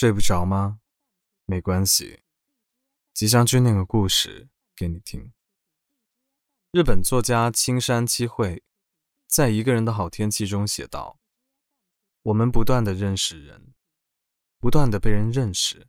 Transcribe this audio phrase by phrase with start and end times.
[0.00, 0.80] 睡不着吗？
[1.44, 2.22] 没关系，
[3.12, 5.34] 即将君念个故事给你听。
[6.70, 8.64] 日本作家青山七惠
[9.26, 11.20] 在一个人的好天气中写道
[12.24, 13.74] ：“我们不断的认识人，
[14.58, 15.86] 不断的被人认识，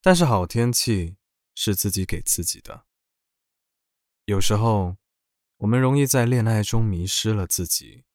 [0.00, 1.16] 但是好天气
[1.54, 2.86] 是自己给自己的。
[4.24, 4.96] 有时候，
[5.58, 8.06] 我们容易在恋爱中迷失了自己，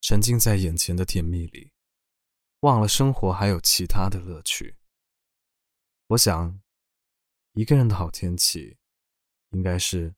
[0.00, 1.70] 沉浸在眼前的甜蜜里。”
[2.62, 4.76] 忘了生活还有其他的乐趣。
[6.06, 6.60] 我想，
[7.54, 8.78] 一个人的好天气，
[9.50, 10.14] 应该是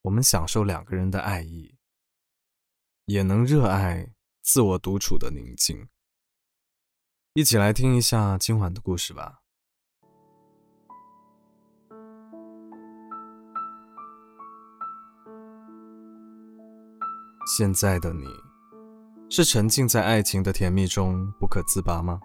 [0.00, 1.76] 我们享受两个人的爱意，
[3.04, 5.86] 也能热爱自我独处的宁静。
[7.34, 9.42] 一起来听一下今晚的故事吧。
[17.58, 18.49] 现在的你。
[19.32, 22.18] 是沉浸在爱情的甜蜜中不可自拔吗？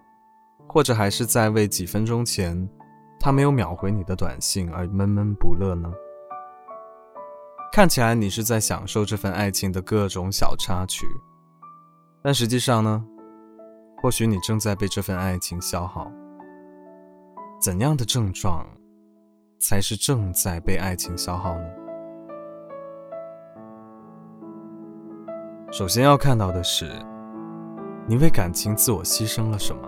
[0.67, 2.67] 或者还是在为几分钟前
[3.19, 5.87] 他没有秒回你的短信而闷闷不乐呢？
[7.71, 11.05] 看起来你是在享受这份爱情的各种小插曲，
[12.23, 13.05] 但实际上呢？
[14.01, 16.11] 或许你正在被这份爱情消耗。
[17.61, 18.67] 怎样的症状
[19.59, 21.84] 才是正在被爱情消耗呢？
[25.77, 26.89] 首先要看到的是，
[28.07, 29.81] 你为感情自我牺牲了什么？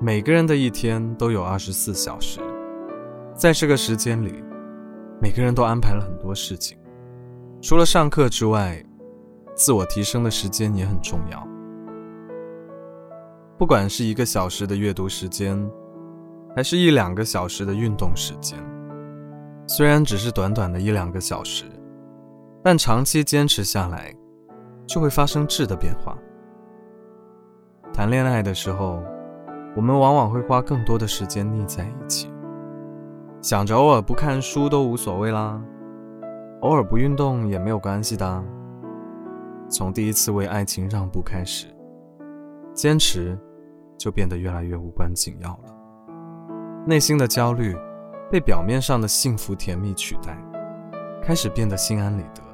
[0.00, 2.40] 每个人的一天都有二十四小时，
[3.34, 4.42] 在这个时间里，
[5.20, 6.78] 每个人都安排了很多事情。
[7.60, 8.82] 除了上课之外，
[9.54, 11.46] 自我提升的时间也很重要。
[13.58, 15.70] 不管是一个小时的阅读时间，
[16.56, 18.58] 还是一两个小时的运动时间，
[19.66, 21.66] 虽然只是短短的一两个小时，
[22.64, 24.14] 但长期坚持下来。
[24.90, 26.18] 就会发生质的变化。
[27.92, 29.00] 谈恋爱的时候，
[29.76, 32.28] 我们往往会花更多的时间腻在一起，
[33.40, 35.62] 想着偶尔不看书都无所谓啦，
[36.62, 38.44] 偶尔不运动也没有关系的。
[39.68, 41.68] 从第一次为爱情让步开始，
[42.74, 43.38] 坚持
[43.96, 45.72] 就变得越来越无关紧要了。
[46.84, 47.76] 内心的焦虑
[48.28, 50.36] 被表面上的幸福甜蜜取代，
[51.22, 52.49] 开始变得心安理得。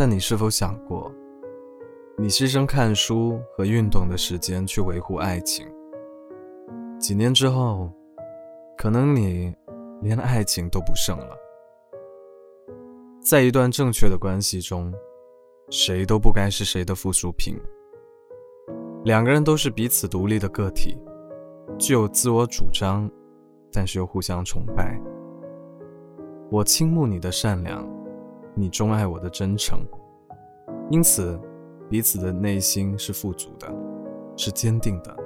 [0.00, 1.12] 但你是否想过，
[2.16, 5.70] 你牺牲看书和运动的时间去维护爱情，
[6.98, 7.92] 几年之后，
[8.78, 9.54] 可能你
[10.00, 11.36] 连爱情都不剩了。
[13.20, 14.90] 在一段正确的关系中，
[15.68, 17.60] 谁都不该是谁的附属品。
[19.04, 20.96] 两个人都是彼此独立的个体，
[21.78, 23.06] 具有自我主张，
[23.70, 24.98] 但是又互相崇拜。
[26.50, 27.99] 我倾慕你的善良。
[28.60, 29.80] 你钟爱我的真诚，
[30.90, 31.40] 因此
[31.88, 33.72] 彼此的内心是富足的，
[34.36, 35.16] 是坚定的，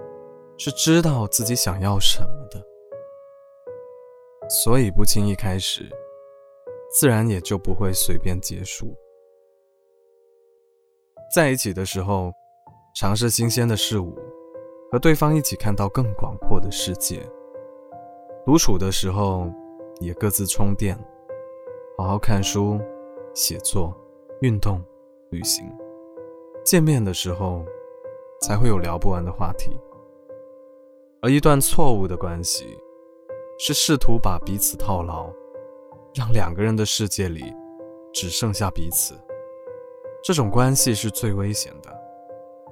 [0.57, 2.65] 是知道自己想要什么的，
[4.49, 5.91] 所以不轻易开始，
[6.93, 8.95] 自然也就不会随便结束。
[11.35, 12.31] 在一起的时候，
[12.95, 14.15] 尝试新鲜的事物，
[14.93, 17.19] 和对方一起看到更广阔的世界；
[18.47, 19.51] 独处的时候，
[20.01, 20.97] 也各自充电，
[21.99, 22.81] 好好看书。
[23.35, 23.93] 写作、
[24.43, 24.81] 运动、
[25.31, 25.65] 旅行，
[26.65, 27.65] 见面的时候
[28.41, 29.73] 才会有聊不完的话题。
[31.21, 32.79] 而一段错误的关系，
[33.59, 35.29] 是试图把彼此套牢，
[36.15, 37.53] 让两个人的世界里
[38.13, 39.15] 只剩下彼此。
[40.23, 41.93] 这种关系是最危险的，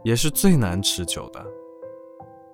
[0.04, 1.44] 也是最难持久的。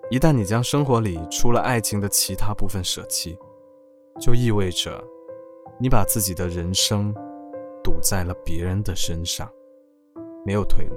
[0.09, 3.39] 一旦你将生活里除了爱情的其他部分舍弃，
[4.19, 5.05] 就意味着
[5.79, 7.15] 你把自己的人生。
[7.88, 9.50] 堵在了别人的身上，
[10.44, 10.94] 没有退路。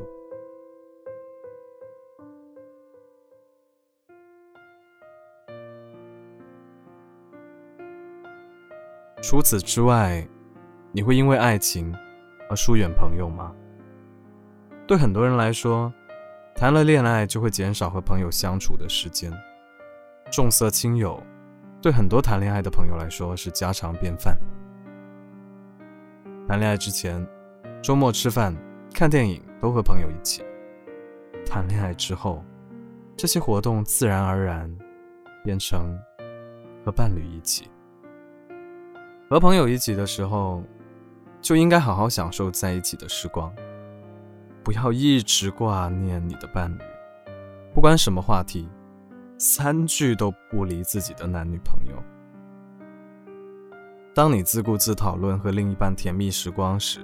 [9.22, 10.28] 除此之外，
[10.92, 11.95] 你会因为爱情
[12.50, 13.56] 而疏远朋友吗？
[14.86, 15.94] 对很多人来说，
[16.54, 19.31] 谈了恋爱就会减少和朋友相处的时间。
[20.30, 21.24] 重色轻友，
[21.81, 24.38] 对很多谈恋爱的朋友来说是家常便饭。
[26.51, 27.25] 谈恋爱之前，
[27.81, 28.53] 周末吃饭、
[28.94, 30.44] 看电影都和朋友一起；
[31.45, 32.44] 谈恋爱之后，
[33.15, 34.69] 这些活动自然而然
[35.45, 35.98] 变成
[36.83, 37.69] 和伴侣一起。
[39.30, 40.62] 和朋友一起的时候，
[41.39, 43.50] 就应该好好享受在一起的时光，
[44.62, 46.81] 不要一直挂念你的伴侣。
[47.74, 48.68] 不管什么话题，
[49.38, 51.95] 三句都不离自己的男女朋友。
[54.13, 57.00] 当你自顾自讨论和另一半甜蜜时光时，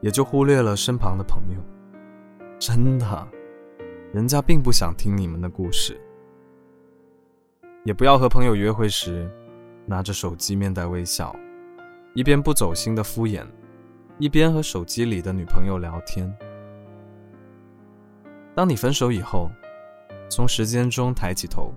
[0.00, 1.60] 也就忽略了身旁的朋友。
[2.58, 3.28] 真的，
[4.12, 6.00] 人家并不想听你们的故事。
[7.84, 9.30] 也不要和朋友约会时，
[9.86, 11.34] 拿着手机面带微笑，
[12.14, 13.46] 一边不走心的敷衍，
[14.18, 16.36] 一边和手机里的女朋友聊天。
[18.56, 19.48] 当你分手以后，
[20.28, 21.72] 从时间中抬起头，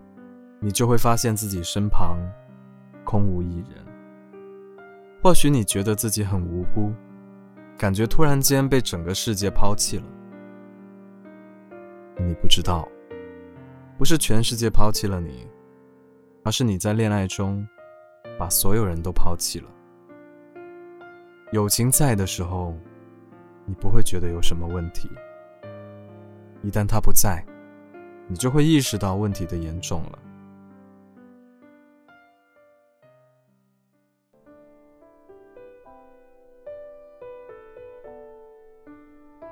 [0.60, 2.18] 你就会发现自己身旁
[3.06, 3.86] 空无一人。
[5.22, 6.94] 或许你觉得自己很无辜，
[7.78, 10.04] 感觉突然间被整个世界抛弃了。
[12.18, 12.88] 你不知道，
[13.98, 15.46] 不是全世界抛弃了你，
[16.44, 17.68] 而是你在恋爱中
[18.38, 19.70] 把所有人都抛弃了。
[21.52, 22.74] 友情在的时候，
[23.66, 25.10] 你不会觉得有什么问题；
[26.62, 27.46] 一旦他不在，
[28.28, 30.20] 你就会意识到问题的严重了。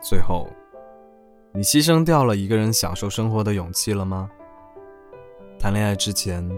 [0.10, 0.48] 最后，
[1.52, 4.32] 你牺牲掉了一个人享受生活的勇气了吗？
[5.60, 6.50] 谈恋爱之前，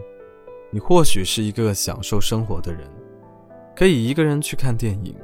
[0.69, 2.87] 你或许是一个享受生活的人，
[3.75, 5.15] 可以一个人去看电影，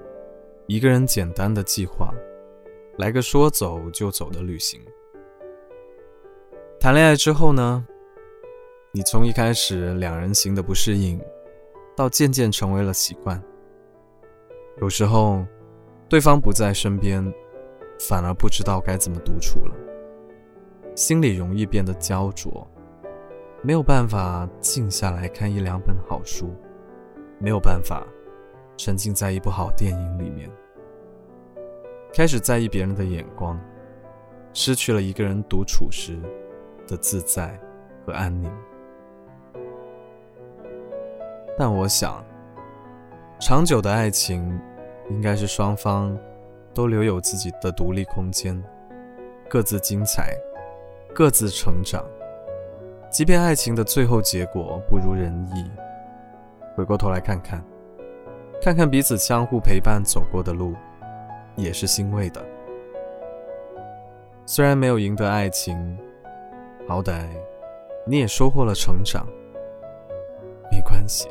[0.66, 2.12] 一个人简单的计划，
[2.98, 4.82] 来个说走就走的旅行。
[6.80, 7.86] 谈恋爱之后呢？
[8.92, 11.22] 你从一开始两人行的不适应，
[11.96, 13.40] 到渐渐成为了习惯。
[14.82, 15.46] 有时候，
[16.10, 17.32] 对方不在身边。
[17.98, 19.76] 反而不知道该怎么独处了，
[20.96, 22.68] 心里容易变得焦灼，
[23.62, 26.54] 没有办法静下来看一两本好书，
[27.40, 28.06] 没有办法
[28.78, 30.50] 沉浸在一部好电影里面，
[32.14, 33.60] 开始在意别人的眼光，
[34.54, 36.20] 失去了一个人独处时
[36.88, 37.60] 的自在
[38.06, 38.52] 和安宁。
[41.58, 42.24] 但我想，
[43.40, 44.60] 长久的爱情
[45.10, 46.18] 应该是双方。
[46.76, 48.62] 都留有自己的独立空间，
[49.50, 50.36] 各自精彩，
[51.14, 52.06] 各自成长。
[53.10, 55.72] 即便爱情的最后结果不如人意，
[56.76, 57.64] 回过头来看看，
[58.62, 60.76] 看看彼此相互陪伴走过的路，
[61.56, 62.46] 也是欣慰的。
[64.46, 65.98] 虽然没有赢得爱情，
[66.86, 67.26] 好歹
[68.06, 69.26] 你也收获了成长。
[70.70, 71.30] 没关系，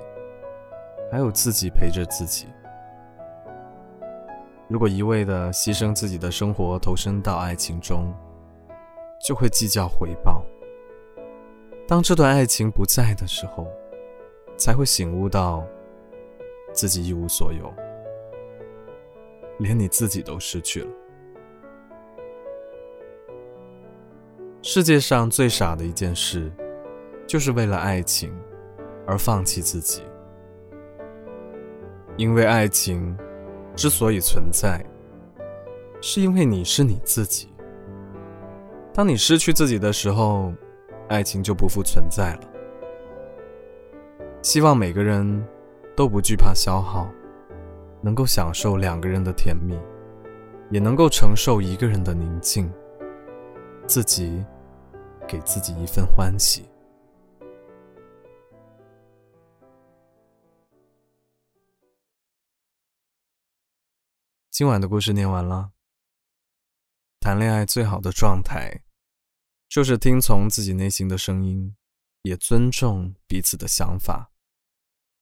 [1.13, 2.47] 还有自己陪着自己。
[4.75, 8.13] 如果一味的牺牲自己的生活投身到爱情中，
[9.25, 10.45] 就会计较回报。
[11.87, 13.69] 当这段爱情不在的时候，
[14.57, 15.65] 才会醒悟到
[16.73, 17.73] 自己一无所有，
[19.61, 20.91] 连你自己都失去了。
[24.61, 26.51] 世界上最傻的一件事，
[27.29, 28.37] 就是为了爱情
[29.07, 30.03] 而放弃自己，
[32.17, 33.17] 因为爱情。
[33.77, 34.85] 之所以存在，
[36.01, 37.49] 是因为你是你自己。
[38.93, 40.53] 当你失去自己的时候，
[41.09, 42.41] 爱情就不复存在了。
[44.41, 45.45] 希望每个人
[45.97, 47.11] 都不惧怕消耗，
[48.01, 49.77] 能够享受两个人的甜蜜，
[50.71, 52.71] 也能够承受一个人的宁静，
[53.87, 54.45] 自己
[55.27, 56.65] 给自己一份欢喜。
[64.55, 65.73] 今晚的故事念完了。
[67.19, 68.85] 谈恋爱最好的状态，
[69.69, 71.77] 就是听从自己内心的声音，
[72.23, 74.31] 也尊重彼此的想法，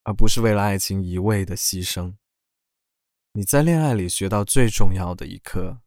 [0.03, 2.15] 而不是为了爱情一味的牺牲。
[3.33, 5.81] 你在恋爱里学到最重要的一课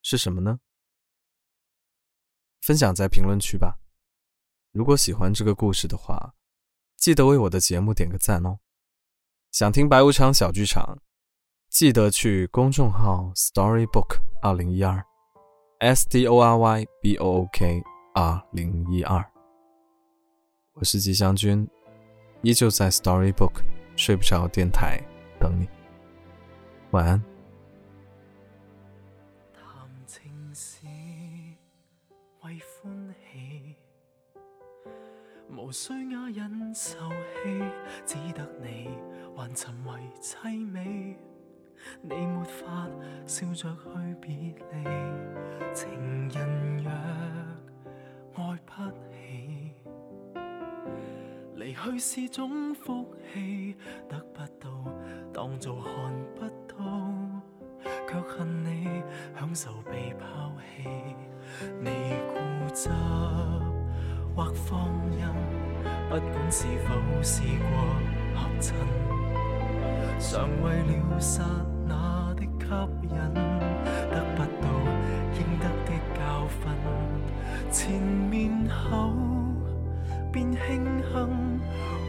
[0.00, 0.60] 是什么呢？
[2.62, 3.78] 分享在评论区吧。
[4.72, 6.34] 如果喜欢这个故事的话，
[6.96, 8.60] 记得为我的节目点个赞哦。
[9.52, 11.02] 想听白无常小剧场。
[11.78, 15.00] 记得去公众号 Storybook 二零一二
[15.78, 17.80] ，S T O R Y B O O K
[18.14, 19.24] 二零一二。
[20.72, 21.68] 我是吉祥君，
[22.42, 23.62] 依旧在 Storybook
[23.94, 25.00] 睡不着电台
[25.38, 25.68] 等你。
[26.90, 27.22] 晚安。
[35.56, 37.62] 无需哑忍受气，
[38.04, 38.88] 只得你
[39.36, 41.16] 还沉为凄美。
[42.02, 42.88] 你没法
[43.26, 44.34] 笑着去别
[44.72, 44.84] 离，
[45.74, 46.90] 情人若
[48.34, 49.72] 爱不起，
[51.54, 53.76] 离去是种福气，
[54.08, 54.70] 得不到
[55.32, 55.92] 当做看
[56.34, 56.76] 不到，
[58.08, 59.02] 却恨你
[59.38, 60.88] 享受被抛弃。
[61.80, 61.90] 你
[62.28, 62.88] 固执
[64.36, 65.34] 或放任，
[66.08, 67.70] 不管是否试过
[68.34, 69.07] 合衬。
[70.20, 71.44] 常为了刹
[71.86, 72.46] 那的吸
[73.02, 73.10] 引，
[74.10, 74.68] 得不到
[75.34, 76.18] 应得的教
[76.60, 76.60] 训，
[77.70, 79.12] 前面后
[80.32, 80.58] 便庆
[81.12, 81.60] 幸，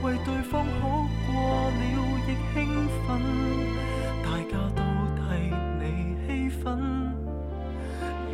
[0.03, 1.31] 为对方好过
[1.69, 1.81] 了
[2.27, 2.57] 亦兴
[3.05, 3.07] 奋，
[4.23, 4.81] 大家都
[5.15, 5.23] 替
[5.79, 5.83] 你
[6.25, 7.13] 气愤，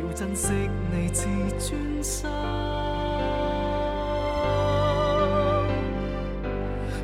[0.00, 0.52] 要珍惜
[0.90, 1.28] 你自
[1.58, 2.85] 尊心。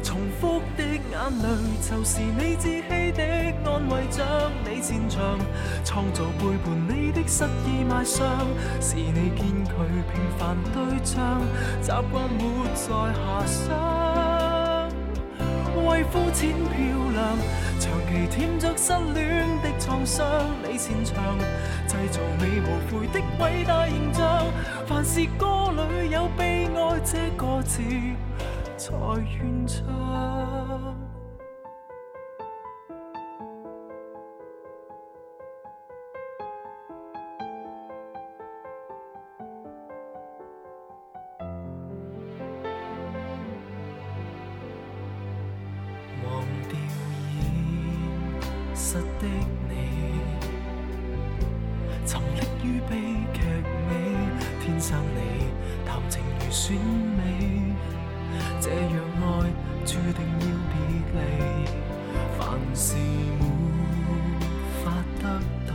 [0.02, 0.98] 重复的眼
[1.42, 1.46] 泪，
[1.80, 3.22] 就是你自欺的
[3.64, 4.26] 安慰，将
[4.64, 5.38] 你擅长
[5.84, 8.26] 创造背叛你的失意卖相，
[8.80, 11.40] 是你见佢平凡对象，
[11.80, 12.42] 习惯活
[12.74, 14.88] 在遐想，
[15.86, 16.72] 为肤浅漂
[17.12, 17.38] 亮，
[17.78, 20.26] 长期舔着失恋的创伤，
[20.62, 21.38] 你擅长
[21.86, 24.46] 制造你无悔的伟大形象，
[24.86, 27.80] 凡是歌里有悲哀这个字。
[28.82, 28.92] 才
[29.38, 29.86] 愿唱。
[46.24, 46.76] 忘掉
[48.74, 49.28] 现实的
[49.68, 49.72] 你，
[52.04, 52.90] 沉溺于悲
[53.32, 53.38] 剧
[53.86, 53.92] 美，
[54.60, 55.52] 天生你
[55.86, 56.76] 谈情如选
[57.16, 57.71] 美。
[58.60, 59.24] 这样爱
[59.84, 60.74] 注定要别
[61.14, 61.18] 离，
[62.38, 62.40] 凡
[62.74, 62.96] 事
[63.38, 63.42] 没
[64.82, 64.84] 法
[65.20, 65.24] 得
[65.66, 65.72] 到，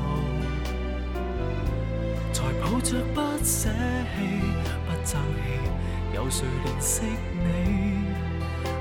[2.33, 4.15] 才抱着不舍弃、
[4.85, 5.45] 不争气，
[6.15, 7.01] 有谁怜惜
[7.33, 7.45] 你？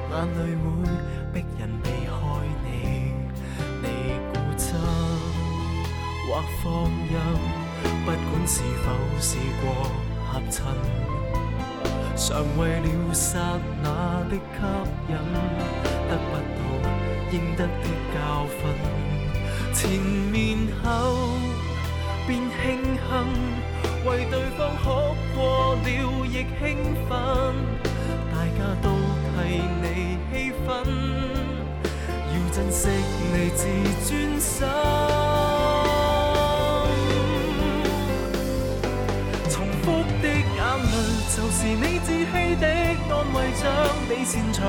[0.09, 0.65] 眼泪会
[1.35, 2.13] 逼人避开
[2.65, 2.67] 你，
[3.83, 3.85] 你
[4.33, 4.65] 固执
[6.27, 6.27] 或
[6.63, 6.65] 放
[7.11, 7.15] 任，
[8.05, 8.17] 不管
[8.47, 8.87] 是否
[9.21, 9.65] 试过
[10.27, 10.65] 合衬。
[12.17, 13.39] 常为了刹
[13.83, 14.41] 那的吸
[15.09, 15.15] 引，
[16.09, 16.59] 得不到
[17.31, 17.69] 应得的
[18.15, 18.17] 教
[18.57, 18.59] 训，
[19.75, 20.87] 前面后
[22.27, 22.57] 便庆
[22.97, 23.07] 幸，
[24.07, 24.85] 为对方哭
[25.35, 25.87] 过了
[26.25, 26.65] 亦兴
[27.07, 27.13] 奋，
[28.33, 28.85] 大家都
[29.37, 29.85] 替你
[30.33, 30.33] 气
[30.67, 30.69] 愤，
[32.33, 32.89] 要珍惜
[33.31, 33.61] 你自
[34.09, 35.06] 尊心。
[41.59, 43.65] 是你自欺的安慰，将
[44.11, 44.61] 你擅长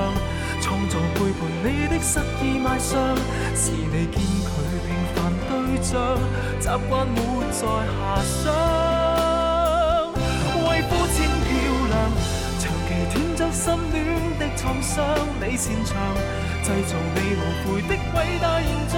[0.62, 3.14] 创造背叛你的失意卖相，
[3.54, 4.16] 是你见
[4.48, 4.50] 佢
[4.86, 5.16] 平凡
[5.46, 5.52] 对
[5.82, 5.92] 象，
[6.58, 7.18] 习惯活
[7.52, 7.60] 在
[7.92, 8.42] 遐想，
[10.64, 11.48] 为肤浅漂
[11.90, 11.94] 亮，
[12.58, 13.96] 长期舔着心恋
[14.38, 14.96] 的创伤，
[15.42, 15.94] 你擅长
[16.64, 18.96] 制造你无悔的伟大形象，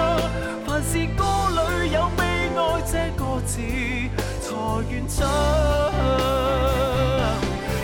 [0.65, 1.25] 凡是歌
[1.57, 2.23] 里有悲
[2.55, 3.51] 哀这个字。
[4.41, 4.57] 才
[4.91, 6.90] 愿唱。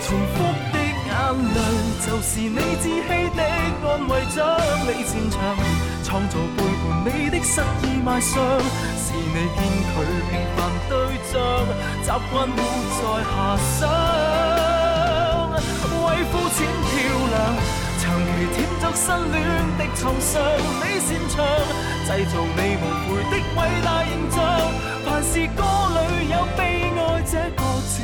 [0.07, 0.39] 重复
[0.71, 1.11] 的眼
[1.53, 1.59] 泪，
[1.99, 2.87] 就是你自欺
[3.35, 3.43] 的
[3.83, 4.39] 安慰，将
[4.87, 5.35] 你擅长
[6.01, 8.39] 创造背叛你的失意卖相，
[8.95, 9.59] 是你见
[9.91, 9.93] 佢
[10.31, 10.95] 平凡对
[11.27, 11.35] 象，
[12.01, 12.57] 习惯活
[12.95, 13.35] 在遐
[13.77, 13.83] 想，
[16.05, 16.89] 为肤浅漂
[17.33, 17.35] 亮，
[17.99, 19.35] 长期舔着失恋
[19.77, 20.31] 的创伤，
[20.79, 21.35] 你擅长
[22.07, 24.35] 制造你无悔的伟大形象。
[25.03, 25.59] 凡是歌
[25.95, 25.97] 里
[26.31, 26.59] 有悲
[26.95, 27.95] 哀这个字，